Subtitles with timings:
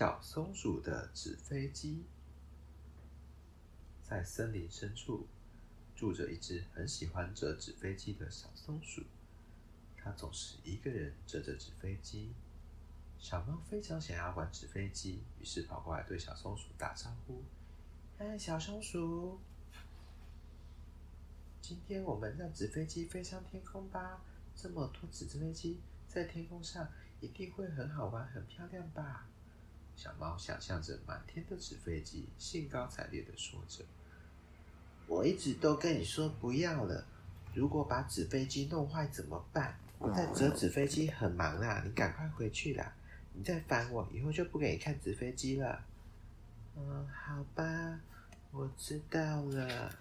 [0.00, 2.06] 小松鼠的纸飞机。
[4.02, 5.26] 在森林深处，
[5.94, 9.02] 住着一只很喜欢折纸飞机的小松鼠。
[9.98, 12.32] 它总是一个人折着纸飞机。
[13.18, 17.42] 小猫非常想要玩纸飞机，于是跑过来对小松鼠打招呼
[18.16, 19.38] ：“嗨，小松鼠，
[21.60, 24.22] 今天我们让纸飞机飞上天空吧！
[24.56, 25.78] 这么多纸飞机
[26.08, 26.88] 在天空上，
[27.20, 29.26] 一定会很好玩、很漂亮吧？”
[30.00, 33.84] 小猫想象着满天的纸飞机，兴高采烈地说着
[35.06, 37.04] ：“我一直都跟你说不要了，
[37.52, 39.78] 如果把纸飞机弄坏怎么办？
[39.98, 42.90] 我在折纸飞机很忙啦，你赶快回去啦！
[43.34, 45.84] 你再烦我，以后就不给你看纸飞机了。
[46.78, 48.00] ”“嗯，好吧，
[48.52, 49.94] 我知道了。”“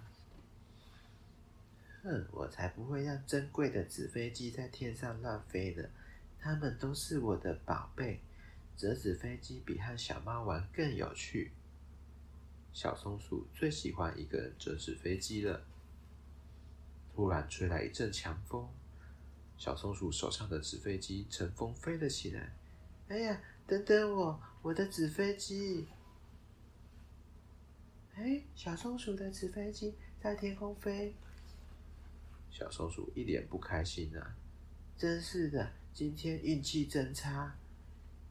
[2.04, 5.84] 哼，我才不会让珍贵的纸飞机在天上乱飞呢，
[6.40, 8.22] 它们都是我的宝贝。”
[8.80, 11.52] 折纸飞机比和小猫玩更有趣。
[12.72, 15.66] 小松鼠最喜欢一个人折纸飞机了。
[17.14, 18.70] 突然吹来一阵强风，
[19.58, 22.54] 小松鼠手上的纸飞机乘风飞了起来。
[23.10, 25.86] 哎呀，等等我，我的纸飞机！
[28.16, 31.14] 哎，小松鼠的纸飞机在天空飞。
[32.50, 34.38] 小松鼠一脸不开心啊！
[34.96, 37.58] 真是的，今天运气真差。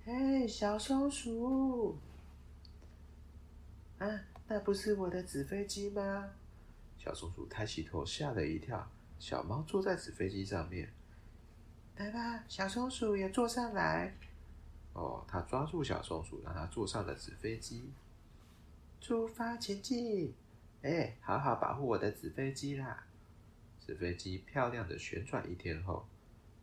[0.09, 1.99] 哎，小松鼠！
[3.99, 4.09] 啊，
[4.47, 6.31] 那不是我的纸飞机吗？
[6.97, 8.91] 小松鼠抬起头，吓了一跳。
[9.19, 10.91] 小猫坐在纸飞机上面，
[11.97, 14.15] 来吧，小松鼠也坐上来。
[14.95, 17.93] 哦，它抓住小松鼠，让它坐上了纸飞机。
[19.03, 20.33] 出发前进！
[20.81, 23.05] 哎，好好保护我的纸飞机啦！
[23.87, 26.07] 纸飞机漂亮的旋转一天后，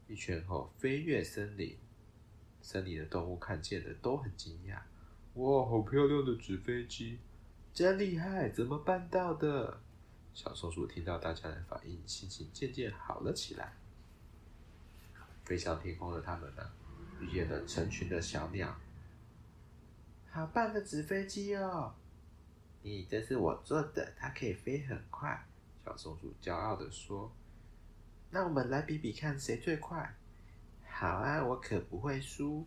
[0.07, 1.77] 一圈后飞越森林。
[2.65, 4.79] 森林的动物看见了，都很惊讶。
[5.35, 7.19] 哇，好漂亮的纸飞机，
[7.71, 8.49] 真厉害！
[8.49, 9.79] 怎么办到的？
[10.33, 13.73] 小松鼠听到大家的反应，心情渐渐好了起来。
[15.43, 16.71] 飞向天空的他们呢、
[17.19, 18.75] 遇见了成群的小鸟。
[20.31, 21.93] 好棒的纸飞机哦！
[22.81, 25.45] 你这是我做的，它可以飞很快。
[25.85, 27.31] 小松鼠骄傲地说
[28.31, 30.15] ：“那我们来比比看，谁最快？”
[31.05, 32.65] 好啊，我可不会输。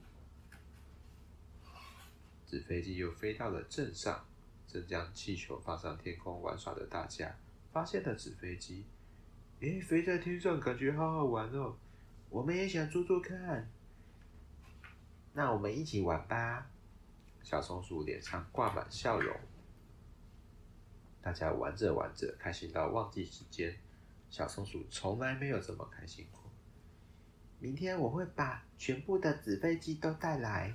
[2.47, 4.25] 纸飞机又飞到了镇上，
[4.69, 7.35] 正将气球放上天空玩耍的大家
[7.73, 8.85] 发现了纸飞机。
[9.59, 11.75] 诶，飞在天上感觉好好玩哦！
[12.31, 13.69] 我们也想做做看。
[15.33, 16.71] 那我们一起玩吧！
[17.43, 19.37] 小松鼠脸上挂满笑容。
[21.21, 23.77] 大家玩着玩着，开心到忘记时间。
[24.31, 26.38] 小松鼠从来没有这么开心过。
[27.61, 30.73] 明天我会把全部的纸飞机都带来。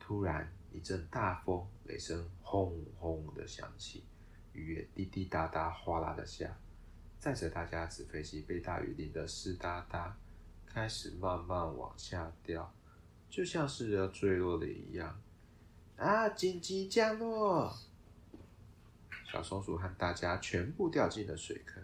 [0.00, 4.04] 突然一阵大风，雷声轰轰的响起，
[4.52, 6.56] 雨也滴滴答答哗啦的下，
[7.20, 10.16] 载着大家纸飞机被大雨淋得湿哒哒，
[10.66, 12.74] 开始慢慢往下掉，
[13.30, 15.20] 就像是要坠落了一样。
[15.96, 16.28] 啊！
[16.30, 17.72] 紧急降落！
[19.30, 21.80] 小松鼠和大家全部掉进了水坑。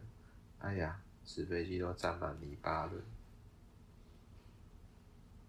[0.59, 1.01] 哎呀！
[1.29, 2.93] 纸飞机都沾满泥巴了，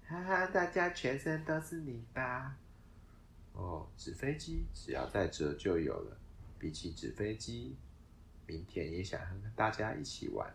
[0.06, 0.45] 哈哈！
[0.47, 2.53] 大家全身都是泥巴。
[3.53, 6.18] 哦，纸飞机只要再折就有了。
[6.59, 7.78] 比起纸飞机，
[8.45, 10.53] 明天也想和大家一起玩。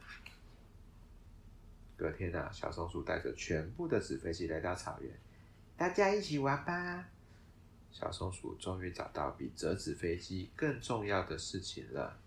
[1.97, 5.11] 隔天啊，小松鼠带着全部的纸飞机来到草原，
[5.75, 7.09] 大家一起玩吧。
[7.91, 12.21] 小松鼠终于找到比折纸飞机更重要的事情了。